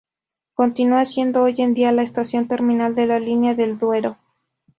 Continúa 0.55 1.05
siendo 1.05 1.43
hoy 1.43 1.53
en 1.59 1.75
día 1.75 1.91
la 1.91 2.01
estación 2.01 2.47
terminal 2.47 2.95
de 2.95 3.05
la 3.05 3.19
Línea 3.19 3.53
del 3.53 3.77
Duero. 3.77 4.17